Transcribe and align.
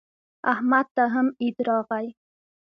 احمد 0.53 0.85
ته 0.95 1.03
هم 1.13 1.27
عید 1.41 1.57
راغی. 1.67 2.07